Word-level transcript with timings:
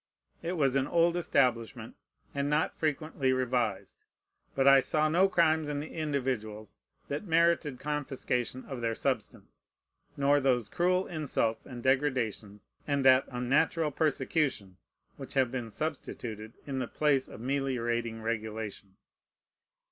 It 0.41 0.53
was 0.53 0.73
an 0.73 0.87
old 0.87 1.15
establishment, 1.15 1.95
and 2.33 2.49
not 2.49 2.73
frequently 2.73 3.31
revised. 3.31 4.03
But 4.55 4.67
I 4.67 4.79
saw 4.79 5.07
no 5.09 5.29
crimes 5.29 5.67
in 5.67 5.79
the 5.79 5.93
individuals 5.93 6.77
that 7.07 7.25
merited 7.27 7.77
confiscation 7.79 8.65
of 8.65 8.81
their 8.81 8.95
substance, 8.95 9.65
nor 10.17 10.39
those 10.39 10.69
cruel 10.69 11.05
insults 11.05 11.67
and 11.67 11.83
degradations, 11.83 12.67
and 12.87 13.05
that 13.05 13.25
unnatural 13.27 13.91
persecution, 13.91 14.77
which 15.17 15.35
have 15.35 15.51
been 15.51 15.69
substituted 15.69 16.53
in 16.65 16.79
the 16.79 16.87
place 16.87 17.27
of 17.27 17.39
meliorating 17.39 18.23
regulation. 18.23 18.95